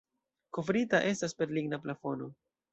[0.57, 2.35] Kovrita estas per ligna plafono.